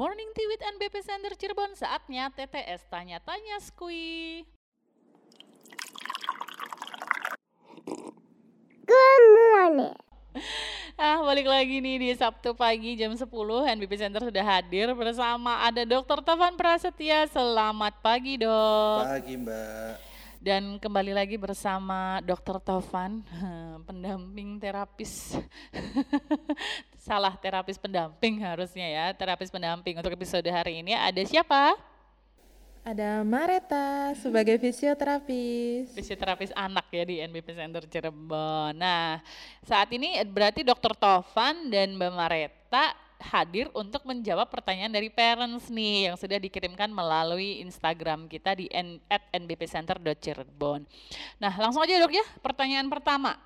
Morning 0.00 0.32
Tea 0.32 0.48
with 0.48 0.64
NBP 0.64 1.04
Center 1.04 1.28
Cirebon, 1.36 1.76
saatnya 1.76 2.32
TTS 2.32 2.88
Tanya-Tanya 2.88 3.60
Skui. 3.60 4.48
Good 8.88 9.24
morning. 9.28 9.92
Ah, 10.96 11.20
balik 11.20 11.44
lagi 11.44 11.84
nih 11.84 12.00
di 12.00 12.08
Sabtu 12.16 12.56
pagi 12.56 12.96
jam 12.96 13.12
10 13.12 13.28
NBP 13.76 13.92
Center 14.00 14.24
sudah 14.24 14.40
hadir 14.40 14.88
bersama 14.96 15.68
ada 15.68 15.84
Dr. 15.84 16.24
Taufan 16.24 16.56
Prasetya. 16.56 17.28
Selamat 17.28 17.92
pagi, 18.00 18.40
Dok. 18.40 19.04
Pagi 19.04 19.36
Mbak. 19.36 20.09
Dan 20.40 20.80
kembali 20.80 21.12
lagi 21.12 21.36
bersama 21.36 22.16
Dr. 22.24 22.64
Taufan, 22.64 23.20
pendamping 23.88 24.56
terapis. 24.56 25.36
Salah, 27.04 27.36
terapis 27.36 27.76
pendamping 27.76 28.40
harusnya 28.40 28.88
ya, 28.88 29.06
terapis 29.12 29.52
pendamping. 29.52 30.00
Untuk 30.00 30.16
episode 30.16 30.48
hari 30.48 30.80
ini 30.80 30.96
ada 30.96 31.20
siapa? 31.28 31.76
Ada 32.80 33.20
Mareta 33.20 34.16
sebagai 34.16 34.56
fisioterapis. 34.56 35.92
Fisioterapis 35.92 36.56
anak 36.56 36.88
ya 36.88 37.04
di 37.04 37.20
NBP 37.20 37.52
Center 37.52 37.84
Cirebon. 37.84 38.72
Nah, 38.80 39.20
saat 39.60 39.92
ini 39.92 40.24
berarti 40.24 40.64
Dr. 40.64 40.96
Taufan 40.96 41.68
dan 41.68 41.92
Mbak 42.00 42.12
Mareta 42.16 42.96
hadir 43.20 43.68
untuk 43.76 44.02
menjawab 44.08 44.48
pertanyaan 44.48 44.90
dari 44.90 45.12
parents 45.12 45.68
nih 45.68 46.10
yang 46.10 46.16
sudah 46.16 46.40
dikirimkan 46.40 46.88
melalui 46.88 47.60
Instagram 47.60 48.26
kita 48.26 48.56
di 48.56 48.66
n, 48.72 48.98
at 49.06 49.22
nbpcenter.cirebon. 49.36 50.88
Nah, 51.38 51.52
langsung 51.60 51.84
aja 51.84 52.00
dok 52.00 52.16
ya, 52.16 52.24
pertanyaan 52.40 52.88
pertama. 52.88 53.36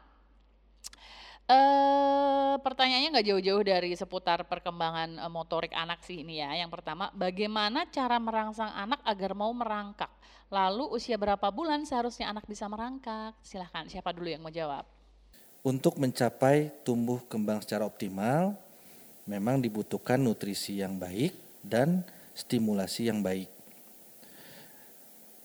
Eh, 1.45 2.55
pertanyaannya 2.56 3.20
nggak 3.20 3.28
jauh-jauh 3.28 3.60
dari 3.69 3.92
seputar 3.92 4.48
perkembangan 4.48 5.20
uh, 5.20 5.28
motorik 5.28 5.77
anak 5.77 6.00
sih 6.00 6.25
ini 6.25 6.41
ya. 6.41 6.56
Yang 6.56 6.80
pertama, 6.80 7.12
bagaimana 7.12 7.84
cara 7.92 8.16
merangsang 8.16 8.72
anak 8.72 9.05
agar 9.05 9.36
mau 9.36 9.52
merangkak? 9.52 10.09
Lalu 10.48 10.88
usia 10.97 11.20
berapa 11.20 11.44
bulan 11.53 11.84
seharusnya 11.84 12.33
anak 12.33 12.48
bisa 12.48 12.64
merangkak? 12.64 13.36
Silahkan, 13.44 13.84
siapa 13.92 14.16
dulu 14.16 14.33
yang 14.33 14.41
mau 14.41 14.48
jawab? 14.48 14.88
Untuk 15.61 16.00
mencapai 16.00 16.72
tumbuh 16.81 17.20
kembang 17.28 17.61
secara 17.61 17.84
optimal, 17.84 18.56
memang 19.25 19.61
dibutuhkan 19.61 20.20
nutrisi 20.20 20.80
yang 20.80 20.97
baik 21.00 21.33
dan 21.64 22.05
stimulasi 22.36 23.08
yang 23.08 23.25
baik. 23.25 23.48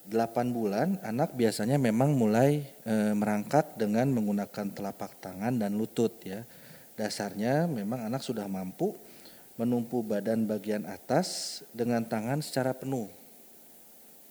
8 0.10 0.50
bulan 0.50 0.98
anak 1.06 1.38
biasanya 1.38 1.78
memang 1.78 2.18
mulai 2.18 2.66
e, 2.82 3.14
merangkak 3.14 3.78
dengan 3.78 4.10
menggunakan 4.10 4.74
telapak 4.74 5.22
tangan 5.22 5.54
dan 5.62 5.78
lutut 5.78 6.18
ya. 6.26 6.42
Dasarnya 6.98 7.70
memang 7.70 8.10
anak 8.10 8.26
sudah 8.26 8.50
mampu 8.50 8.98
menumpu 9.60 10.02
badan 10.02 10.50
bagian 10.50 10.88
atas 10.90 11.62
dengan 11.76 12.02
tangan 12.02 12.42
secara 12.42 12.74
penuh. 12.74 13.12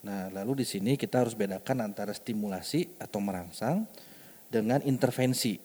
Nah, 0.02 0.32
lalu 0.34 0.64
di 0.64 0.66
sini 0.66 0.98
kita 0.98 1.22
harus 1.22 1.36
bedakan 1.38 1.84
antara 1.84 2.10
stimulasi 2.10 2.98
atau 2.98 3.22
merangsang 3.22 3.86
dengan 4.48 4.82
intervensi. 4.82 5.60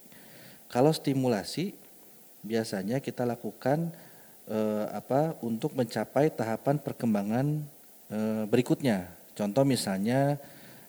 Kalau 0.70 0.92
stimulasi 0.92 1.83
biasanya 2.44 2.99
kita 2.99 3.23
lakukan 3.23 3.89
e, 4.45 4.59
apa 4.91 5.39
untuk 5.41 5.73
mencapai 5.73 6.30
tahapan 6.30 6.77
perkembangan 6.77 7.63
e, 8.11 8.19
berikutnya 8.45 9.23
Contoh 9.33 9.66
misalnya 9.66 10.38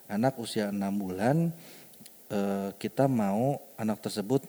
anak 0.05 0.37
usia 0.37 0.69
6 0.69 0.77
bulan 1.01 1.49
eh, 2.29 2.71
kita 2.77 3.09
mau 3.09 3.57
anak 3.81 4.05
tersebut 4.05 4.45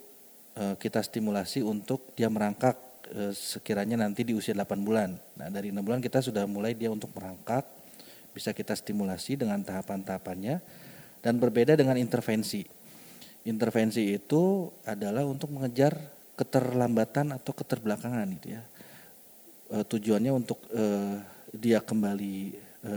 eh, 0.59 0.75
kita 0.75 0.99
stimulasi 0.99 1.63
untuk 1.63 2.11
dia 2.11 2.27
merangkak 2.27 2.75
eh, 3.15 3.31
sekiranya 3.31 4.03
nanti 4.03 4.27
di 4.27 4.35
usia 4.35 4.51
8 4.51 4.67
bulan. 4.83 5.15
Nah, 5.39 5.47
dari 5.47 5.71
6 5.71 5.79
bulan 5.79 6.03
kita 6.03 6.19
sudah 6.19 6.43
mulai 6.43 6.75
dia 6.75 6.91
untuk 6.91 7.15
merangkak 7.15 7.63
bisa 8.35 8.51
kita 8.51 8.75
stimulasi 8.75 9.39
dengan 9.39 9.63
tahapan-tahapannya 9.63 10.59
dan 11.23 11.39
berbeda 11.39 11.79
dengan 11.79 11.95
intervensi. 11.95 12.67
Intervensi 13.47 14.11
itu 14.11 14.67
adalah 14.83 15.23
untuk 15.23 15.55
mengejar 15.55 15.95
keterlambatan 16.35 17.31
atau 17.33 17.51
keterbelakangan 17.55 18.27
gitu 18.39 18.47
ya. 18.59 18.61
E, 19.71 19.77
tujuannya 19.87 20.31
untuk 20.35 20.59
e, 20.69 20.83
dia 21.55 21.79
kembali 21.79 22.37
e, 22.83 22.93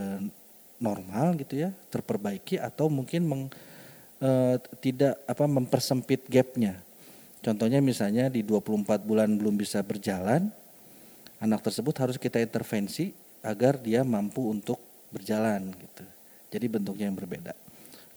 normal 0.79 1.39
gitu 1.39 1.63
ya, 1.63 1.71
terperbaiki 1.91 2.59
atau 2.59 2.91
mungkin 2.91 3.21
meng, 3.25 3.43
e, 4.19 4.59
tidak 4.83 5.15
apa 5.23 5.47
mempersempit 5.47 6.27
gapnya. 6.27 6.77
Contohnya 7.39 7.79
misalnya 7.79 8.27
di 8.27 8.43
24 8.43 9.07
bulan 9.07 9.31
belum 9.39 9.55
bisa 9.55 9.79
berjalan, 9.79 10.51
anak 11.39 11.63
tersebut 11.63 11.95
harus 11.95 12.19
kita 12.19 12.43
intervensi 12.43 13.15
agar 13.39 13.79
dia 13.79 14.03
mampu 14.03 14.43
untuk 14.51 14.75
berjalan 15.15 15.71
gitu. 15.71 16.03
Jadi 16.51 16.65
bentuknya 16.67 17.07
yang 17.07 17.15
berbeda. 17.15 17.55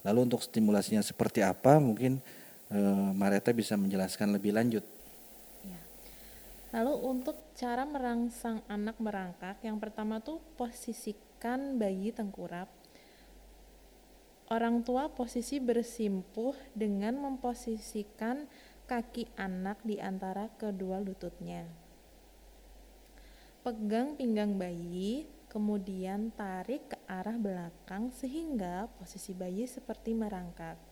Lalu 0.03 0.27
untuk 0.27 0.43
stimulasinya 0.43 0.99
seperti 0.99 1.47
apa 1.47 1.79
mungkin 1.79 2.19
Mareta 3.15 3.53
bisa 3.53 3.77
menjelaskan 3.77 4.33
lebih 4.33 4.57
lanjut. 4.57 4.83
Lalu 6.73 6.95
untuk 7.05 7.53
cara 7.53 7.85
merangsang 7.85 8.65
anak 8.67 8.97
merangkak, 8.97 9.61
yang 9.61 9.77
pertama 9.77 10.25
tuh 10.25 10.41
posisi 10.57 11.13
membiarkan 11.43 11.75
bayi 11.75 12.15
tengkurap. 12.15 12.71
Orang 14.47 14.87
tua 14.87 15.11
posisi 15.11 15.59
bersimpuh 15.59 16.55
dengan 16.71 17.19
memposisikan 17.19 18.47
kaki 18.87 19.35
anak 19.35 19.83
di 19.83 19.99
antara 19.99 20.47
kedua 20.55 21.03
lututnya. 21.03 21.67
Pegang 23.67 24.15
pinggang 24.15 24.55
bayi, 24.55 25.27
kemudian 25.51 26.31
tarik 26.31 26.95
ke 26.95 26.99
arah 27.11 27.35
belakang 27.35 28.15
sehingga 28.15 28.87
posisi 29.03 29.35
bayi 29.35 29.67
seperti 29.67 30.15
merangkak. 30.15 30.92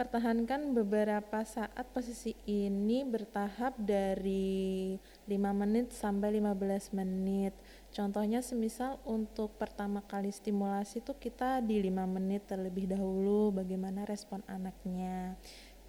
Pertahankan 0.00 0.72
beberapa 0.72 1.44
saat 1.44 1.84
posisi 1.92 2.32
ini 2.48 3.04
bertahap 3.04 3.76
dari 3.76 4.96
5 5.28 5.36
menit 5.52 5.92
sampai 5.92 6.40
15 6.40 6.96
menit. 6.96 7.52
Contohnya 7.92 8.40
semisal 8.40 8.96
untuk 9.04 9.60
pertama 9.60 10.00
kali 10.00 10.32
stimulasi 10.32 11.04
itu 11.04 11.12
kita 11.12 11.60
di 11.60 11.84
5 11.84 12.16
menit 12.16 12.48
terlebih 12.48 12.88
dahulu 12.88 13.52
bagaimana 13.52 14.08
respon 14.08 14.40
anaknya. 14.48 15.36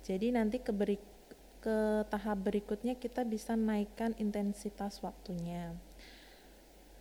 Jadi 0.03 0.35
nanti 0.35 0.59
ke, 0.59 0.75
beri, 0.75 0.99
ke 1.63 2.03
tahap 2.11 2.43
berikutnya 2.43 2.99
kita 2.99 3.23
bisa 3.23 3.55
naikkan 3.55 4.11
intensitas 4.19 4.99
waktunya. 4.99 5.71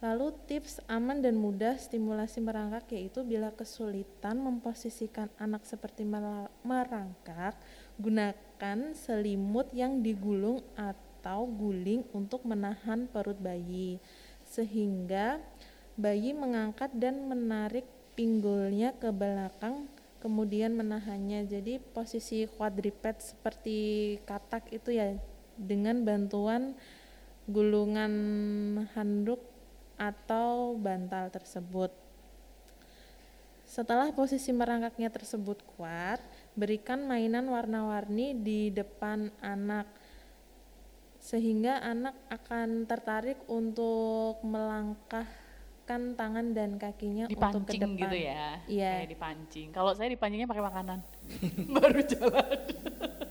Lalu 0.00 0.32
tips 0.48 0.80
aman 0.88 1.20
dan 1.20 1.36
mudah 1.36 1.76
stimulasi 1.76 2.40
merangkak 2.40 2.88
yaitu 2.96 3.20
bila 3.20 3.52
kesulitan 3.52 4.40
memposisikan 4.40 5.28
anak 5.36 5.68
seperti 5.68 6.08
merangkak, 6.64 7.60
gunakan 8.00 8.96
selimut 8.96 9.68
yang 9.76 10.00
digulung 10.00 10.64
atau 10.72 11.44
guling 11.44 12.08
untuk 12.16 12.48
menahan 12.48 13.12
perut 13.12 13.36
bayi 13.36 14.00
sehingga 14.40 15.36
bayi 16.00 16.32
mengangkat 16.32 16.88
dan 16.96 17.28
menarik 17.28 17.84
pinggulnya 18.16 18.96
ke 18.96 19.12
belakang 19.12 19.84
kemudian 20.24 20.80
menahannya. 20.80 21.44
Jadi 21.44 21.76
posisi 21.76 22.48
quadriped 22.48 23.20
seperti 23.20 24.16
katak 24.24 24.72
itu 24.72 24.96
ya 24.96 25.12
dengan 25.60 26.08
bantuan 26.08 26.72
gulungan 27.44 28.14
handuk 28.96 29.49
atau 30.00 30.80
bantal 30.80 31.28
tersebut. 31.28 31.92
Setelah 33.68 34.10
posisi 34.16 34.50
merangkaknya 34.50 35.12
tersebut 35.12 35.60
kuat, 35.76 36.18
berikan 36.56 37.04
mainan 37.04 37.46
warna-warni 37.46 38.34
di 38.34 38.72
depan 38.72 39.30
anak 39.44 39.86
sehingga 41.20 41.78
anak 41.84 42.16
akan 42.32 42.88
tertarik 42.88 43.38
untuk 43.46 44.40
melangkahkan 44.40 46.16
tangan 46.16 46.56
dan 46.56 46.80
kakinya 46.80 47.28
dipancing 47.28 47.60
untuk 47.60 47.76
ke 47.76 47.84
depan. 47.84 48.00
gitu 48.00 48.16
ya. 48.16 48.44
Iya. 48.66 48.92
Kayak 49.04 49.10
dipancing. 49.12 49.68
Kalau 49.70 49.92
saya 49.92 50.08
dipancingnya 50.08 50.48
pakai 50.48 50.64
makanan. 50.64 50.98
Baru 51.76 52.00
jalan. 52.08 52.58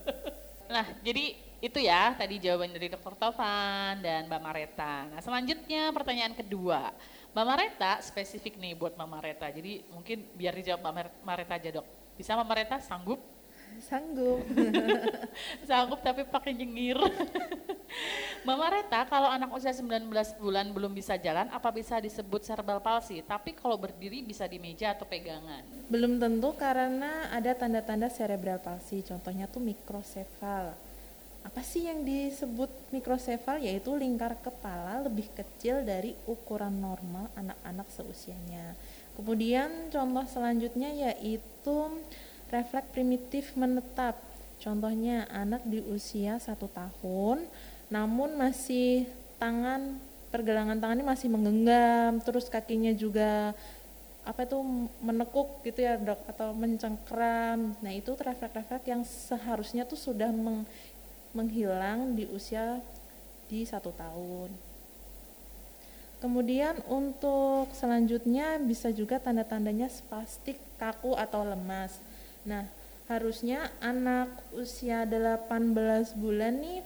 nah, 0.77 0.85
jadi 1.01 1.48
itu 1.59 1.79
ya 1.83 2.15
tadi 2.15 2.39
jawaban 2.39 2.71
dari 2.71 2.87
Dr. 2.87 3.19
Tovan 3.19 3.99
dan 3.99 4.31
Mbak 4.31 4.41
Mareta. 4.41 5.11
Nah 5.11 5.19
selanjutnya 5.19 5.91
pertanyaan 5.91 6.31
kedua. 6.31 6.95
Mbak 7.35 7.45
Mareta 7.45 7.91
spesifik 7.99 8.55
nih 8.55 8.79
buat 8.79 8.95
Mbak 8.95 9.09
Mareta. 9.11 9.47
Jadi 9.51 9.83
mungkin 9.91 10.23
biar 10.39 10.55
dijawab 10.55 10.79
Mbak 10.79 10.93
Mareta 11.27 11.53
aja 11.59 11.69
dok. 11.75 11.87
Bisa 12.15 12.39
Mbak 12.39 12.47
Mareta 12.47 12.75
sanggup? 12.79 13.19
Sanggup. 13.83 14.39
sanggup 15.69 15.99
tapi 15.99 16.23
pakai 16.23 16.55
nyengir. 16.55 16.95
Mbak 18.47 18.57
Mareta 18.57 19.03
kalau 19.11 19.27
anak 19.27 19.51
usia 19.51 19.75
19 19.75 20.07
bulan 20.39 20.71
belum 20.71 20.95
bisa 20.95 21.19
jalan 21.19 21.51
apa 21.51 21.75
bisa 21.75 21.99
disebut 21.99 22.39
cerebral 22.39 22.79
palsy? 22.79 23.19
Tapi 23.19 23.51
kalau 23.51 23.75
berdiri 23.75 24.23
bisa 24.23 24.47
di 24.47 24.63
meja 24.63 24.95
atau 24.95 25.03
pegangan? 25.03 25.67
Belum 25.91 26.15
tentu 26.15 26.55
karena 26.55 27.27
ada 27.35 27.51
tanda-tanda 27.51 28.07
cerebral 28.07 28.63
palsy. 28.63 29.03
Contohnya 29.03 29.43
tuh 29.51 29.59
mikrosefal 29.59 30.87
apa 31.39 31.61
sih 31.63 31.87
yang 31.87 32.03
disebut 32.03 32.67
mikrosefal 32.91 33.57
yaitu 33.57 33.95
lingkar 33.95 34.35
kepala 34.43 35.01
lebih 35.07 35.31
kecil 35.33 35.81
dari 35.87 36.13
ukuran 36.27 36.77
normal 36.77 37.31
anak-anak 37.33 37.87
seusianya. 37.95 38.75
Kemudian 39.15 39.91
contoh 39.91 40.25
selanjutnya 40.27 40.91
yaitu 40.91 41.77
refleks 42.51 42.91
primitif 42.91 43.55
menetap. 43.55 44.19
Contohnya 44.59 45.23
anak 45.31 45.63
di 45.63 45.79
usia 45.79 46.39
satu 46.39 46.67
tahun 46.67 47.47
namun 47.89 48.37
masih 48.37 49.09
tangan 49.41 49.97
pergelangan 50.29 50.77
tangannya 50.77 51.05
masih 51.09 51.27
menggenggam, 51.31 52.21
terus 52.21 52.45
kakinya 52.53 52.93
juga 52.93 53.57
apa 54.21 54.45
itu 54.45 54.61
menekuk 55.01 55.65
gitu 55.65 55.81
ya 55.81 55.97
dok 55.97 56.21
atau 56.29 56.53
mencengkram. 56.53 57.73
Nah 57.81 57.91
itu 57.91 58.13
refleks-refleks 58.13 58.85
yang 58.85 59.01
seharusnya 59.01 59.89
tuh 59.89 59.97
sudah 59.97 60.29
meng, 60.29 60.69
menghilang 61.33 62.17
di 62.17 62.25
usia 62.29 62.81
di 63.49 63.65
satu 63.65 63.93
tahun. 63.93 64.49
Kemudian 66.19 66.83
untuk 66.91 67.71
selanjutnya 67.71 68.59
bisa 68.59 68.91
juga 68.91 69.23
tanda-tandanya 69.23 69.87
spastik, 69.87 70.59
kaku 70.75 71.15
atau 71.15 71.47
lemas. 71.47 71.95
Nah, 72.43 72.67
harusnya 73.07 73.71
anak 73.79 74.27
usia 74.51 75.07
18 75.07 76.13
bulan 76.19 76.59
nih 76.59 76.83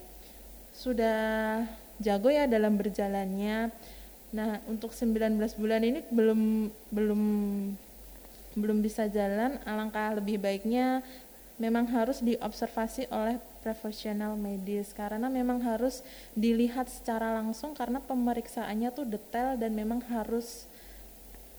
sudah 0.71 1.65
jago 1.97 2.29
ya 2.29 2.45
dalam 2.45 2.77
berjalannya. 2.77 3.73
Nah, 4.33 4.61
untuk 4.69 4.93
19 4.93 5.37
bulan 5.57 5.81
ini 5.81 6.05
belum 6.13 6.69
belum 6.93 7.21
belum 8.53 8.77
bisa 8.85 9.09
jalan, 9.09 9.57
alangkah 9.65 10.13
lebih 10.13 10.37
baiknya 10.37 11.01
memang 11.57 11.89
harus 11.89 12.21
diobservasi 12.21 13.09
oleh 13.09 13.41
profesional 13.63 14.35
medis 14.35 14.91
karena 14.91 15.31
memang 15.31 15.63
harus 15.63 16.03
dilihat 16.35 16.91
secara 16.91 17.31
langsung 17.39 17.71
karena 17.71 18.03
pemeriksaannya 18.03 18.91
tuh 18.91 19.07
detail 19.07 19.55
dan 19.55 19.71
memang 19.71 20.03
harus 20.11 20.67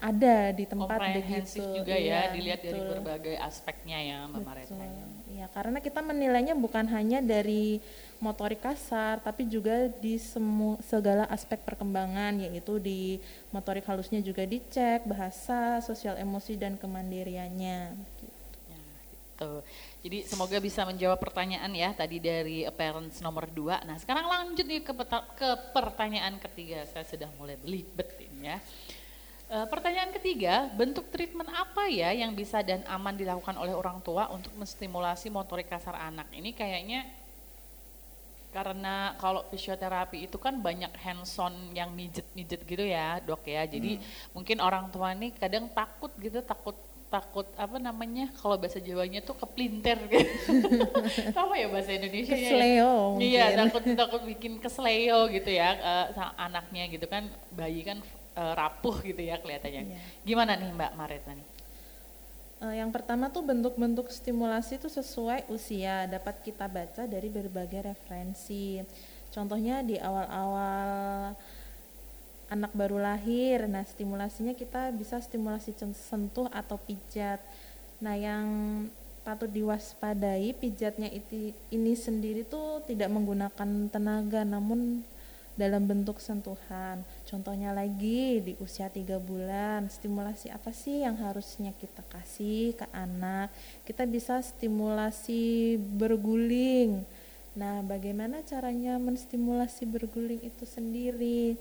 ada 0.05 0.53
di 0.53 0.69
tempat 0.69 1.01
begitu. 1.01 1.65
juga 1.81 1.97
ya, 1.97 2.29
ya 2.29 2.37
dilihat 2.37 2.61
betul. 2.61 2.77
dari 2.77 2.83
berbagai 2.93 3.37
aspeknya 3.41 3.99
ya 4.05 4.19
Mbak 4.29 4.43
Mareta. 4.45 4.85
Ya, 5.33 5.47
karena 5.51 5.79
kita 5.81 6.05
menilainya 6.05 6.55
bukan 6.55 6.85
hanya 6.93 7.25
dari 7.25 7.81
motorik 8.21 8.61
kasar 8.61 9.25
tapi 9.25 9.49
juga 9.49 9.89
di 9.89 10.21
semu, 10.21 10.77
segala 10.85 11.25
aspek 11.33 11.61
perkembangan 11.65 12.37
yaitu 12.37 12.77
di 12.79 13.19
motorik 13.49 13.85
halusnya 13.89 14.21
juga 14.21 14.45
dicek 14.45 15.09
bahasa 15.09 15.81
sosial 15.81 16.21
emosi 16.21 16.55
dan 16.61 16.77
kemandiriannya 16.77 17.97
gitu. 19.35 19.51
Jadi 20.07 20.19
semoga 20.23 20.57
bisa 20.63 20.87
menjawab 20.87 21.19
pertanyaan 21.19 21.73
ya 21.75 21.91
tadi 21.91 22.23
dari 22.23 22.63
parents 22.71 23.19
nomor 23.19 23.51
dua. 23.51 23.83
Nah 23.83 23.99
sekarang 23.99 24.31
lanjut 24.31 24.63
nih 24.63 24.81
ke, 24.87 24.95
ke 25.35 25.49
pertanyaan 25.75 26.39
ketiga. 26.39 26.87
Saya 26.87 27.03
sudah 27.03 27.29
mulai 27.35 27.59
belibet 27.59 28.15
ini 28.23 28.47
ya. 28.47 28.59
E, 29.51 29.57
pertanyaan 29.67 30.15
ketiga, 30.15 30.71
bentuk 30.73 31.11
treatment 31.11 31.51
apa 31.51 31.91
ya 31.91 32.15
yang 32.15 32.31
bisa 32.33 32.63
dan 32.63 32.87
aman 32.87 33.19
dilakukan 33.19 33.59
oleh 33.59 33.75
orang 33.75 33.99
tua 34.01 34.31
untuk 34.31 34.55
menstimulasi 34.55 35.33
motorik 35.35 35.67
kasar 35.67 35.99
anak? 35.99 36.31
Ini 36.31 36.55
kayaknya 36.55 37.03
karena 38.55 39.19
kalau 39.19 39.43
fisioterapi 39.51 40.31
itu 40.31 40.39
kan 40.39 40.63
banyak 40.63 40.95
hands-on 41.03 41.75
yang 41.75 41.91
mijet-mijet 41.91 42.63
gitu 42.63 42.87
ya 42.87 43.19
dok 43.19 43.43
ya 43.51 43.67
jadi 43.67 43.99
hmm. 43.99 44.31
mungkin 44.31 44.63
orang 44.63 44.95
tua 44.95 45.11
ini 45.11 45.35
kadang 45.35 45.67
takut 45.75 46.15
gitu 46.23 46.39
takut 46.39 46.79
takut 47.13 47.47
apa 47.55 47.79
namanya 47.79 48.27
kalau 48.41 48.59
bahasa 48.59 48.83
Jawanya 48.83 49.23
tuh 49.23 49.39
keplinter 49.39 49.97
gitu 50.11 50.27
apa 51.41 51.55
ya 51.55 51.67
bahasa 51.71 51.95
Indonesia 51.95 52.35
kesleo 52.35 53.19
ya? 53.19 53.23
iya 53.23 53.45
takut 53.55 53.85
takut 53.95 54.23
bikin 54.27 54.59
kesleo 54.59 55.31
gitu 55.31 55.51
ya 55.53 55.79
uh, 56.11 56.35
anaknya 56.35 56.91
gitu 56.91 57.07
kan 57.07 57.31
bayi 57.55 57.87
kan 57.87 58.03
uh, 58.35 58.53
rapuh 58.59 58.99
gitu 59.07 59.23
ya 59.23 59.39
kelihatannya 59.39 59.95
yeah. 59.95 60.03
gimana 60.27 60.59
nih 60.59 60.75
Mbak 60.75 60.93
Mareta 60.99 61.31
nih 61.33 61.55
Eh, 62.65 62.81
yang 62.81 62.89
pertama 62.89 63.29
tuh 63.29 63.45
bentuk-bentuk 63.45 64.09
stimulasi 64.09 64.81
itu 64.81 64.89
sesuai 64.89 65.51
usia 65.53 66.09
dapat 66.09 66.41
kita 66.41 66.65
baca 66.65 67.05
dari 67.05 67.29
berbagai 67.29 67.93
referensi. 67.93 68.81
Contohnya 69.29 69.85
di 69.85 70.01
awal-awal 70.01 71.37
anak 72.55 72.71
baru 72.71 73.03
lahir, 73.03 73.67
nah 73.67 73.83
stimulasinya 73.83 74.55
kita 74.55 74.95
bisa 74.95 75.19
stimulasi 75.19 75.75
sentuh 75.95 76.47
atau 76.55 76.79
pijat. 76.79 77.43
Nah 77.99 78.15
yang 78.15 78.47
patut 79.27 79.51
diwaspadai 79.51 80.55
pijatnya 80.55 81.11
itu 81.11 81.51
ini 81.73 81.99
sendiri 81.99 82.47
tuh 82.47 82.85
tidak 82.87 83.11
menggunakan 83.11 83.91
tenaga 83.91 84.47
namun 84.47 85.03
dalam 85.55 85.87
bentuk 85.87 86.19
sentuhan. 86.19 87.03
Contohnya 87.27 87.71
lagi 87.71 88.43
di 88.43 88.53
usia 88.59 88.91
tiga 88.91 89.23
bulan, 89.23 89.87
stimulasi 89.87 90.51
apa 90.51 90.75
sih 90.75 91.07
yang 91.07 91.15
harusnya 91.19 91.71
kita 91.79 92.03
kasih 92.11 92.75
ke 92.75 92.87
anak? 92.91 93.55
Kita 93.87 94.03
bisa 94.05 94.43
stimulasi 94.43 95.79
berguling. 95.79 97.07
Nah, 97.55 97.87
bagaimana 97.87 98.43
caranya 98.43 98.99
menstimulasi 98.99 99.87
berguling 99.87 100.43
itu 100.43 100.67
sendiri? 100.67 101.55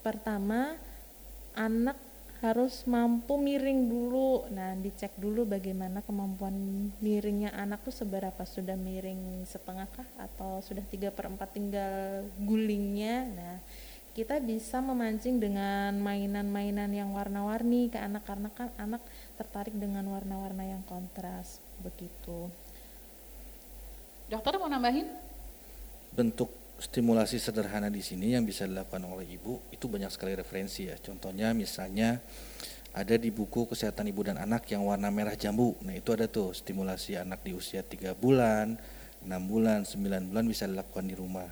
Pertama, 0.00 0.74
anak 1.52 1.96
harus 2.40 2.88
mampu 2.88 3.36
miring 3.36 3.84
dulu. 3.84 4.48
Nah, 4.48 4.72
dicek 4.80 5.12
dulu 5.20 5.44
bagaimana 5.44 6.00
kemampuan 6.00 6.88
miringnya 7.04 7.52
anak 7.52 7.84
tuh 7.84 7.92
seberapa 7.92 8.40
sudah 8.48 8.80
miring 8.80 9.44
setengah 9.44 9.84
kah 9.92 10.08
atau 10.16 10.64
sudah 10.64 10.80
tiga 10.88 11.12
per 11.12 11.28
empat 11.28 11.52
tinggal 11.52 12.24
gulingnya. 12.40 13.28
Nah, 13.28 13.56
kita 14.16 14.40
bisa 14.40 14.80
memancing 14.80 15.36
dengan 15.36 15.94
mainan-mainan 16.00 16.88
yang 16.90 17.12
warna-warni 17.12 17.92
ke 17.92 18.00
anak 18.00 18.24
karena 18.24 18.48
kan 18.56 18.72
anak 18.80 19.04
tertarik 19.36 19.76
dengan 19.76 20.08
warna-warna 20.08 20.64
yang 20.64 20.82
kontras 20.88 21.60
begitu. 21.84 22.48
Dokter 24.32 24.56
mau 24.56 24.72
nambahin? 24.72 25.12
Bentuk 26.16 26.59
stimulasi 26.80 27.36
sederhana 27.36 27.92
di 27.92 28.00
sini 28.00 28.32
yang 28.32 28.48
bisa 28.48 28.64
dilakukan 28.64 29.04
oleh 29.04 29.28
ibu 29.28 29.60
itu 29.68 29.84
banyak 29.84 30.08
sekali 30.08 30.32
referensi 30.32 30.88
ya. 30.88 30.96
Contohnya 30.96 31.52
misalnya 31.52 32.24
ada 32.90 33.14
di 33.14 33.30
buku 33.30 33.70
kesehatan 33.70 34.10
ibu 34.10 34.26
dan 34.26 34.40
anak 34.40 34.66
yang 34.72 34.82
warna 34.88 35.12
merah 35.12 35.36
jambu. 35.36 35.78
Nah, 35.84 35.94
itu 35.94 36.10
ada 36.10 36.26
tuh 36.26 36.56
stimulasi 36.56 37.20
anak 37.20 37.44
di 37.46 37.54
usia 37.54 37.84
3 37.86 38.16
bulan, 38.18 38.74
6 39.22 39.30
bulan, 39.46 39.86
9 39.86 40.32
bulan 40.32 40.44
bisa 40.48 40.66
dilakukan 40.66 41.06
di 41.06 41.14
rumah. 41.14 41.46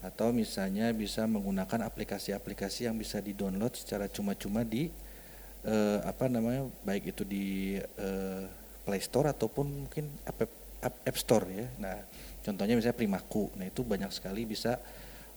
Atau 0.00 0.32
misalnya 0.32 0.88
bisa 0.96 1.28
menggunakan 1.28 1.84
aplikasi-aplikasi 1.84 2.88
yang 2.88 2.96
bisa 2.96 3.20
di-download 3.20 3.76
secara 3.76 4.08
cuma-cuma 4.08 4.64
di 4.64 4.88
eh, 5.68 5.98
apa 6.00 6.32
namanya? 6.32 6.64
baik 6.80 7.12
itu 7.12 7.28
di 7.28 7.76
eh, 7.76 8.44
Play 8.86 9.02
Store 9.04 9.28
ataupun 9.28 9.84
mungkin 9.84 10.08
App, 10.24 10.48
App, 10.80 10.94
App 11.04 11.16
Store 11.20 11.44
ya. 11.52 11.68
Nah, 11.76 12.00
Contohnya 12.40 12.74
misalnya 12.76 12.96
primaku, 12.96 13.52
nah 13.56 13.68
itu 13.68 13.84
banyak 13.84 14.08
sekali 14.10 14.48
bisa 14.48 14.80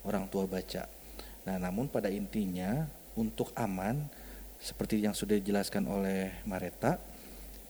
orang 0.08 0.28
tua 0.32 0.48
baca. 0.48 0.88
Nah 1.44 1.60
namun 1.60 1.92
pada 1.92 2.08
intinya 2.08 2.88
untuk 3.20 3.52
aman 3.60 4.00
seperti 4.64 5.04
yang 5.04 5.12
sudah 5.12 5.36
dijelaskan 5.36 5.84
oleh 5.92 6.32
Mareta, 6.48 6.96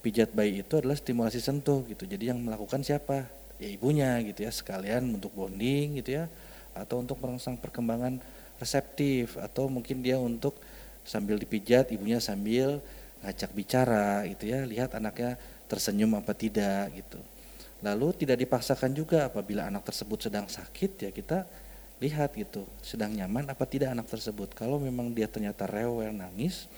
pijat 0.06 0.30
bayi 0.36 0.62
itu 0.62 0.78
adalah 0.78 0.94
stimulasi 0.94 1.42
sentuh 1.42 1.82
gitu. 1.90 2.06
Jadi 2.06 2.30
yang 2.30 2.38
melakukan 2.38 2.86
siapa? 2.86 3.26
Ya 3.58 3.70
ibunya 3.70 4.22
gitu 4.22 4.46
ya, 4.46 4.52
sekalian 4.54 5.18
untuk 5.18 5.34
bonding 5.34 5.98
gitu 5.98 6.22
ya, 6.22 6.30
atau 6.78 7.02
untuk 7.02 7.18
merangsang 7.18 7.58
perkembangan 7.58 8.22
reseptif 8.62 9.40
atau 9.42 9.66
mungkin 9.66 10.06
dia 10.06 10.22
untuk 10.22 10.54
sambil 11.02 11.42
dipijat 11.42 11.90
ibunya 11.90 12.22
sambil 12.22 12.78
ngajak 13.26 13.50
bicara 13.58 14.28
gitu 14.30 14.54
ya, 14.54 14.62
lihat 14.68 14.94
anaknya 14.94 15.40
tersenyum 15.66 16.14
apa 16.14 16.38
tidak 16.38 16.94
gitu. 16.94 17.18
Lalu 17.84 18.16
tidak 18.16 18.40
dipaksakan 18.40 18.96
juga 18.96 19.28
apabila 19.28 19.68
anak 19.68 19.84
tersebut 19.84 20.32
sedang 20.32 20.48
sakit 20.48 20.92
ya 21.04 21.10
kita 21.12 21.44
lihat 22.00 22.32
gitu 22.36 22.64
sedang 22.80 23.12
nyaman 23.12 23.52
apa 23.52 23.68
tidak 23.68 23.92
anak 23.92 24.08
tersebut. 24.08 24.56
Kalau 24.56 24.80
memang 24.80 25.12
dia 25.12 25.28
ternyata 25.28 25.68
rewel 25.68 26.16
nangis 26.16 26.72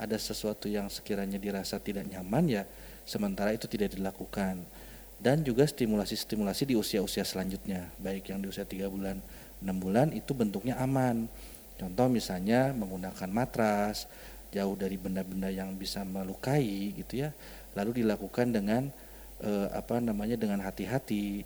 ada 0.00 0.16
sesuatu 0.16 0.64
yang 0.64 0.88
sekiranya 0.88 1.36
dirasa 1.36 1.76
tidak 1.76 2.08
nyaman 2.08 2.48
ya 2.48 2.62
sementara 3.04 3.52
itu 3.52 3.68
tidak 3.68 3.92
dilakukan. 3.92 4.64
Dan 5.16 5.40
juga 5.40 5.64
stimulasi-stimulasi 5.64 6.68
di 6.68 6.74
usia-usia 6.76 7.24
selanjutnya 7.24 7.88
baik 8.00 8.32
yang 8.32 8.40
di 8.40 8.52
usia 8.52 8.68
3 8.68 8.84
bulan 8.88 9.16
6 9.60 9.68
bulan 9.76 10.08
itu 10.16 10.32
bentuknya 10.32 10.80
aman. 10.80 11.28
Contoh 11.76 12.08
misalnya 12.08 12.72
menggunakan 12.72 13.28
matras 13.28 14.08
jauh 14.56 14.72
dari 14.72 14.96
benda-benda 14.96 15.52
yang 15.52 15.76
bisa 15.76 16.00
melukai 16.00 16.96
gitu 16.96 17.28
ya 17.28 17.36
lalu 17.76 18.00
dilakukan 18.00 18.56
dengan 18.56 18.88
eh, 19.42 19.68
apa 19.72 19.98
namanya 20.00 20.38
dengan 20.38 20.62
hati-hati. 20.62 21.44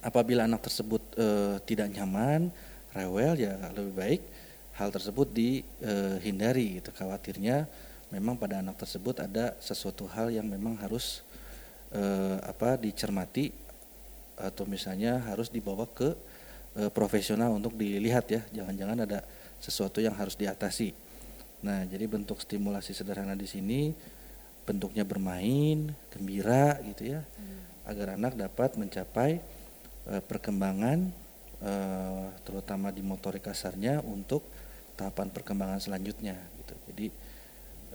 Apabila 0.00 0.46
anak 0.46 0.62
tersebut 0.66 1.02
eh, 1.18 1.56
tidak 1.66 1.90
nyaman, 1.94 2.50
rewel 2.94 3.34
ya 3.38 3.54
lebih 3.74 3.94
baik 3.94 4.22
hal 4.78 4.94
tersebut 4.94 5.26
dihindari 5.34 6.78
gitu. 6.78 6.94
Khawatirnya 6.94 7.66
memang 8.14 8.38
pada 8.38 8.62
anak 8.62 8.78
tersebut 8.78 9.20
ada 9.20 9.58
sesuatu 9.60 10.08
hal 10.08 10.32
yang 10.32 10.46
memang 10.46 10.78
harus 10.78 11.26
eh, 11.92 12.38
apa 12.44 12.78
dicermati 12.80 13.52
atau 14.38 14.64
misalnya 14.70 15.18
harus 15.26 15.50
dibawa 15.50 15.84
ke 15.90 16.14
eh, 16.78 16.90
profesional 16.94 17.52
untuk 17.52 17.74
dilihat 17.74 18.26
ya. 18.30 18.40
Jangan-jangan 18.54 18.98
ada 19.04 19.18
sesuatu 19.58 19.98
yang 19.98 20.14
harus 20.14 20.38
diatasi. 20.38 20.94
Nah, 21.58 21.82
jadi 21.90 22.06
bentuk 22.06 22.38
stimulasi 22.38 22.94
sederhana 22.94 23.34
di 23.34 23.50
sini 23.50 23.90
bentuknya 24.68 25.00
bermain, 25.02 25.88
gembira 26.12 26.76
gitu 26.84 27.16
ya. 27.16 27.24
Agar 27.88 28.20
anak 28.20 28.36
dapat 28.36 28.76
mencapai 28.76 29.40
eh, 30.04 30.22
perkembangan 30.28 31.08
eh, 31.64 32.26
terutama 32.44 32.92
di 32.92 33.00
motorik 33.00 33.48
kasarnya 33.48 34.04
untuk 34.04 34.44
tahapan 34.92 35.32
perkembangan 35.32 35.80
selanjutnya 35.80 36.36
gitu. 36.60 36.74
Jadi 36.92 37.06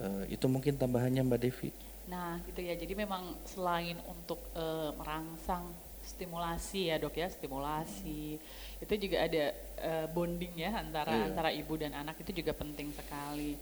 eh, 0.02 0.24
itu 0.34 0.46
mungkin 0.50 0.74
tambahannya 0.74 1.22
Mbak 1.22 1.40
Devi. 1.40 1.70
Nah, 2.10 2.42
gitu 2.44 2.60
ya. 2.60 2.74
Jadi 2.74 2.92
memang 2.98 3.38
selain 3.46 3.96
untuk 4.10 4.42
eh, 4.52 4.90
merangsang 4.98 5.70
stimulasi 6.04 6.92
ya, 6.92 7.00
Dok 7.00 7.16
ya, 7.16 7.30
stimulasi. 7.30 8.36
Itu 8.82 8.92
juga 8.98 9.24
ada 9.24 9.54
eh, 9.78 10.06
bonding 10.10 10.58
ya 10.58 10.74
antara 10.74 11.14
Iya. 11.14 11.24
antara 11.30 11.48
ibu 11.54 11.78
dan 11.78 11.94
anak 11.94 12.18
itu 12.20 12.42
juga 12.42 12.50
penting 12.52 12.90
sekali. 12.92 13.56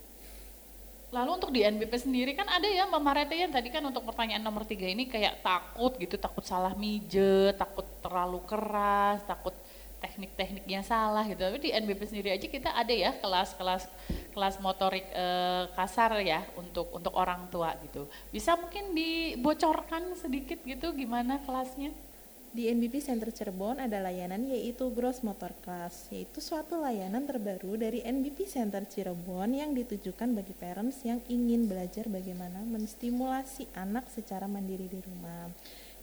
Lalu 1.13 1.31
untuk 1.37 1.53
di 1.53 1.61
NBP 1.61 1.93
sendiri 2.09 2.33
kan 2.33 2.49
ada 2.49 2.65
ya 2.65 2.89
Mbak 2.89 3.03
Marete 3.05 3.37
ya 3.37 3.45
tadi 3.53 3.69
kan 3.69 3.85
untuk 3.85 4.01
pertanyaan 4.09 4.41
nomor 4.41 4.65
tiga 4.65 4.89
ini 4.89 5.05
kayak 5.05 5.45
takut 5.45 5.93
gitu, 6.01 6.17
takut 6.17 6.41
salah 6.41 6.73
mijet, 6.73 7.53
takut 7.61 7.85
terlalu 8.01 8.41
keras, 8.49 9.21
takut 9.29 9.53
teknik-tekniknya 10.01 10.81
salah 10.81 11.29
gitu. 11.29 11.45
Tapi 11.45 11.61
di 11.61 11.71
NBP 11.71 12.01
sendiri 12.09 12.33
aja 12.33 12.49
kita 12.49 12.73
ada 12.73 12.91
ya 12.97 13.13
kelas-kelas 13.21 13.93
kelas 14.33 14.57
motorik 14.65 15.05
eh, 15.13 15.69
kasar 15.77 16.17
ya 16.25 16.49
untuk 16.57 16.89
untuk 16.97 17.13
orang 17.13 17.45
tua 17.53 17.77
gitu. 17.85 18.09
Bisa 18.33 18.57
mungkin 18.57 18.97
dibocorkan 18.97 20.17
sedikit 20.17 20.65
gitu 20.65 20.97
gimana 20.97 21.37
kelasnya? 21.45 21.93
Di 22.53 22.69
NBP 22.69 23.01
Center 23.01 23.33
Cirebon 23.33 23.81
ada 23.81 23.97
layanan 24.05 24.45
yaitu 24.45 24.93
Gross 24.93 25.25
Motor 25.25 25.57
Class, 25.65 26.13
yaitu 26.13 26.45
suatu 26.45 26.77
layanan 26.77 27.25
terbaru 27.25 27.81
dari 27.81 28.05
NBP 28.05 28.45
Center 28.45 28.85
Cirebon 28.85 29.57
yang 29.57 29.73
ditujukan 29.73 30.37
bagi 30.37 30.53
parents 30.53 31.01
yang 31.01 31.25
ingin 31.33 31.65
belajar 31.65 32.13
bagaimana 32.13 32.61
menstimulasi 32.69 33.73
anak 33.73 34.05
secara 34.13 34.45
mandiri 34.45 34.85
di 34.85 35.01
rumah. 35.01 35.49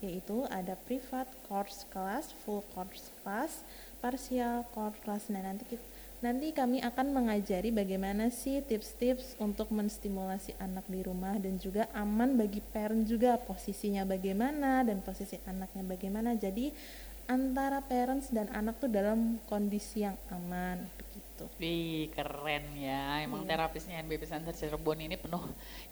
Yaitu 0.02 0.50
ada 0.50 0.74
private 0.90 1.30
course 1.46 1.86
class, 1.94 2.34
full 2.42 2.66
course 2.74 3.14
class, 3.22 3.62
partial 4.00 4.66
course 4.72 4.98
class. 5.04 5.28
Nah, 5.28 5.44
nanti 5.44 5.64
kita- 5.76 5.88
nanti 6.20 6.52
kami 6.52 6.84
akan 6.84 7.16
mengajari 7.16 7.72
bagaimana 7.72 8.28
sih 8.28 8.60
tips-tips 8.60 9.40
untuk 9.40 9.72
menstimulasi 9.72 10.52
anak 10.60 10.84
di 10.92 11.00
rumah 11.00 11.40
dan 11.40 11.56
juga 11.56 11.88
aman 11.96 12.36
bagi 12.36 12.60
parent 12.60 13.08
juga 13.08 13.40
posisinya 13.40 14.04
bagaimana 14.04 14.84
dan 14.84 15.00
posisi 15.00 15.40
anaknya 15.48 15.84
bagaimana. 15.88 16.36
Jadi 16.36 16.76
antara 17.24 17.80
parents 17.80 18.34
dan 18.34 18.52
anak 18.52 18.82
tuh 18.82 18.92
dalam 18.92 19.40
kondisi 19.48 20.04
yang 20.04 20.18
aman 20.28 20.82
begitu. 20.98 21.46
Wih 21.56 22.12
keren 22.12 22.68
ya, 22.76 23.24
emang 23.24 23.48
terapisnya 23.48 24.04
NBP 24.04 24.28
Center 24.28 24.52
Cirebon 24.52 25.00
ini 25.00 25.16
penuh 25.16 25.40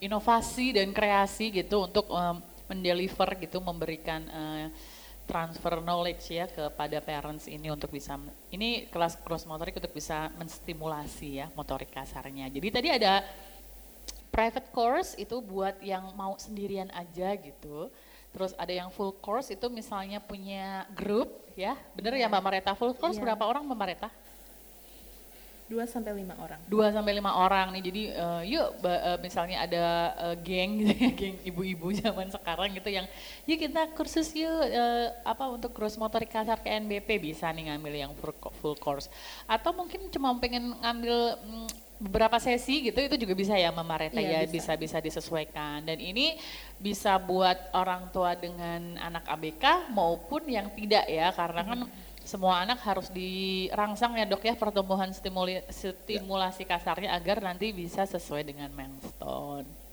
inovasi 0.04 0.76
dan 0.76 0.92
kreasi 0.92 1.54
gitu 1.54 1.88
untuk 1.88 2.10
em, 2.12 2.42
mendeliver 2.68 3.32
gitu, 3.40 3.64
memberikan 3.64 4.28
eh, 4.28 4.68
transfer 5.28 5.84
knowledge 5.84 6.24
ya 6.32 6.48
kepada 6.48 7.04
parents 7.04 7.52
ini 7.52 7.68
untuk 7.68 7.92
bisa, 7.92 8.16
ini 8.50 8.88
kelas 8.88 9.20
cross 9.20 9.44
motorik 9.44 9.76
untuk 9.76 9.92
bisa 9.92 10.32
menstimulasi 10.40 11.44
ya 11.44 11.52
motorik 11.52 11.92
kasarnya. 11.92 12.48
Jadi 12.48 12.68
tadi 12.72 12.88
ada 12.88 13.28
private 14.32 14.72
course 14.72 15.20
itu 15.20 15.44
buat 15.44 15.76
yang 15.84 16.16
mau 16.16 16.40
sendirian 16.40 16.88
aja 16.96 17.36
gitu. 17.36 17.92
Terus 18.32 18.54
ada 18.56 18.70
yang 18.70 18.88
full 18.94 19.12
course 19.20 19.52
itu 19.52 19.68
misalnya 19.68 20.24
punya 20.24 20.88
grup 20.96 21.28
ya, 21.58 21.76
bener 21.98 22.22
ya 22.22 22.30
Mbak 22.32 22.44
Mareta 22.44 22.72
full 22.78 22.94
course 22.96 23.18
Iya. 23.18 23.24
berapa 23.28 23.44
orang 23.44 23.66
Mbak 23.68 23.80
Mareta? 23.80 24.10
2 25.68 25.84
sampai 25.84 26.16
5 26.16 26.32
orang. 26.40 26.60
dua 26.66 26.88
sampai 26.90 27.12
lima 27.12 27.36
orang 27.36 27.76
nih. 27.76 27.84
Jadi 27.84 28.02
eh, 28.10 28.42
yuk 28.56 28.80
eh, 28.82 29.20
misalnya 29.20 29.68
ada 29.68 29.86
eh, 30.32 30.36
geng 30.40 30.80
gitu 30.80 30.94
ya 30.96 31.12
geng 31.20 31.36
ibu-ibu 31.44 31.92
zaman 31.92 32.32
sekarang 32.32 32.72
gitu 32.72 32.88
yang 32.88 33.04
yuk 33.44 33.60
kita 33.60 33.92
kursus 33.92 34.32
yuk 34.32 34.48
eh, 34.64 35.12
apa 35.22 35.44
untuk 35.52 35.76
gross 35.76 36.00
motorik 36.00 36.32
kasar 36.32 36.64
ke 36.64 36.72
NBP 36.72 37.20
bisa 37.20 37.52
nih 37.52 37.68
ngambil 37.68 37.94
yang 37.94 38.12
full, 38.16 38.32
co- 38.34 38.56
full 38.58 38.76
course. 38.80 39.12
Atau 39.44 39.76
mungkin 39.76 40.08
cuma 40.08 40.32
pengen 40.40 40.72
ngambil 40.80 41.36
mm, 41.36 41.68
beberapa 41.98 42.38
sesi 42.38 42.88
gitu 42.88 43.02
itu 43.02 43.18
juga 43.18 43.34
bisa 43.34 43.58
ya 43.58 43.74
Mama 43.74 43.98
Reta 43.98 44.22
Iya, 44.22 44.46
ya 44.46 44.48
bisa. 44.48 44.72
bisa 44.78 44.80
bisa 44.80 44.98
disesuaikan. 45.04 45.84
Dan 45.84 46.00
ini 46.00 46.40
bisa 46.80 47.20
buat 47.20 47.58
orang 47.76 48.08
tua 48.14 48.40
dengan 48.40 48.96
anak 49.02 49.28
ABK 49.28 49.92
maupun 49.92 50.48
yang 50.48 50.72
tidak 50.72 51.04
ya 51.10 51.34
karena 51.34 51.62
kan 51.66 51.80
semua 52.28 52.60
anak 52.68 52.84
harus 52.84 53.08
dirangsang 53.08 54.20
ya 54.20 54.28
dok 54.28 54.44
ya 54.44 54.60
pertumbuhan 54.60 55.16
stimuli, 55.16 55.64
stimulasi 55.72 56.68
kasarnya 56.68 57.16
agar 57.16 57.40
nanti 57.40 57.72
bisa 57.72 58.04
sesuai 58.04 58.44
dengan 58.44 58.68
milestone. 58.76 59.88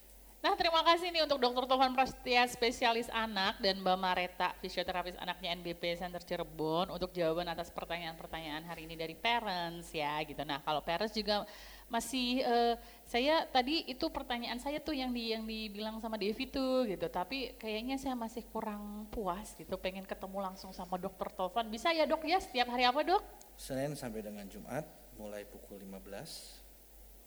Nah 0.45 0.53
terima 0.61 0.85
kasih 0.85 1.09
nih 1.09 1.25
untuk 1.25 1.41
Dr. 1.41 1.65
Tovan 1.65 1.97
Prastia 1.97 2.45
spesialis 2.51 3.09
anak 3.09 3.57
dan 3.65 3.81
Mbak 3.81 3.97
Mareta 3.97 4.53
fisioterapis 4.61 5.17
anaknya 5.17 5.57
NBP 5.57 5.97
Center 5.97 6.21
Cirebon 6.21 6.93
untuk 6.93 7.17
jawaban 7.17 7.49
atas 7.49 7.73
pertanyaan-pertanyaan 7.73 8.61
hari 8.69 8.85
ini 8.85 8.93
dari 8.93 9.17
parents 9.17 9.89
ya 9.95 10.21
gitu. 10.21 10.45
Nah 10.45 10.61
kalau 10.61 10.85
parents 10.85 11.17
juga 11.17 11.49
masih 11.89 12.43
eh, 12.43 12.75
saya 13.05 13.45
tadi 13.49 13.85
itu 13.87 14.09
pertanyaan 14.09 14.57
saya 14.59 14.81
tuh 14.81 14.97
yang 14.97 15.13
di 15.13 15.37
yang 15.37 15.45
dibilang 15.45 16.01
sama 16.01 16.17
Devi 16.17 16.49
tuh 16.49 16.89
gitu. 16.89 17.07
Tapi 17.09 17.55
kayaknya 17.61 18.01
saya 18.01 18.17
masih 18.17 18.43
kurang 18.49 19.07
puas 19.13 19.55
gitu 19.55 19.77
pengen 19.77 20.09
ketemu 20.09 20.39
langsung 20.41 20.73
sama 20.73 20.97
dokter 20.97 21.29
Tovan. 21.33 21.69
Bisa 21.69 21.93
ya 21.93 22.09
dok 22.09 22.25
ya 22.25 22.41
setiap 22.41 22.73
hari 22.73 22.89
apa 22.89 23.01
dok? 23.05 23.23
Senin 23.55 23.95
sampai 23.95 24.25
dengan 24.25 24.49
Jumat 24.49 24.85
mulai 25.15 25.47
pukul 25.47 25.79
15 25.83 26.65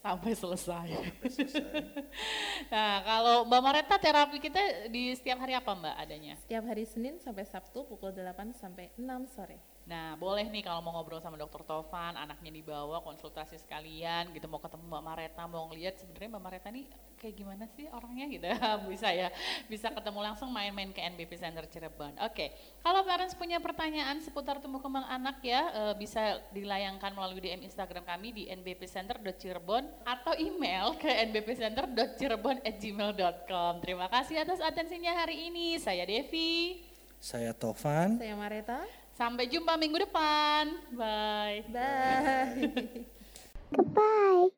sampai 0.03 0.31
selesai. 0.35 0.87
Sampai 0.93 1.29
selesai. 1.31 1.83
nah 2.73 3.03
kalau 3.03 3.35
Mbak 3.47 3.61
Mareta 3.63 3.95
terapi 3.99 4.37
kita 4.39 4.87
di 4.87 5.11
setiap 5.15 5.43
hari 5.43 5.57
apa 5.57 5.71
Mbak 5.73 5.95
adanya? 5.99 6.33
Setiap 6.39 6.63
hari 6.63 6.83
Senin 6.87 7.19
sampai 7.19 7.43
Sabtu 7.43 7.83
pukul 7.83 8.15
8 8.15 8.55
sampai 8.55 8.91
6 8.95 9.35
sore. 9.35 9.76
Nah, 9.87 10.19
boleh 10.19 10.51
nih 10.51 10.67
kalau 10.67 10.83
mau 10.83 10.99
ngobrol 10.99 11.23
sama 11.23 11.39
dokter 11.39 11.63
Tovan, 11.63 12.19
anaknya 12.19 12.51
dibawa 12.51 12.99
konsultasi 12.99 13.55
sekalian 13.55 14.35
gitu, 14.35 14.43
mau 14.51 14.59
ketemu 14.59 14.83
Mbak 14.83 15.03
Mareta, 15.03 15.47
mau 15.47 15.63
ngeliat 15.71 15.95
sebenarnya 15.95 16.35
Mbak 16.35 16.43
Mareta 16.43 16.67
nih 16.67 16.83
kayak 17.15 17.39
gimana 17.39 17.63
sih 17.71 17.87
orangnya 17.87 18.27
gitu. 18.27 18.51
bisa 18.91 19.15
ya, 19.15 19.31
bisa 19.71 19.87
ketemu 19.87 20.27
langsung 20.27 20.51
main-main 20.51 20.91
ke 20.91 20.99
NBP 20.99 21.39
Center 21.39 21.63
Cirebon. 21.71 22.19
Oke, 22.19 22.51
kalau 22.83 22.99
parents 23.07 23.31
punya 23.39 23.63
pertanyaan 23.63 24.19
seputar 24.19 24.59
tumbuh 24.59 24.83
kembang 24.83 25.07
anak 25.07 25.39
ya, 25.39 25.71
eh, 25.71 25.95
bisa 25.95 26.43
dilayangkan 26.51 27.15
melalui 27.15 27.39
DM 27.39 27.63
Instagram 27.63 28.03
kami 28.03 28.35
di 28.35 28.51
nbpcenter.cirebon 28.51 29.87
atau 30.03 30.35
email 30.35 30.99
ke 30.99 31.07
nbpcenter.cirebon@gmail.com. 31.31 33.79
Terima 33.79 34.11
kasih 34.11 34.43
atas 34.43 34.59
atensinya 34.59 35.15
hari 35.15 35.47
ini. 35.47 35.79
Saya 35.79 36.03
Devi. 36.03 36.83
Saya 37.23 37.55
Tovan. 37.55 38.19
Saya 38.19 38.35
Mareta. 38.35 38.83
Sampai 39.17 39.49
jumpa 39.49 39.73
minggu 39.81 39.97
depan. 39.97 40.77
Bye. 40.93 41.65
Bye. 41.73 43.01
Goodbye. 43.73 44.53